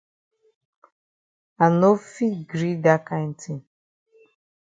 I 1.63 1.67
no 1.79 1.89
fit 2.11 2.35
gree 2.51 2.75
dat 2.83 3.01
kind 3.07 3.33
tin. 3.41 3.59